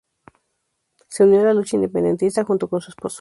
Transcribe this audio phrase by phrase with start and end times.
[1.09, 3.09] Se unió a la lucha independentista junto con su esposo.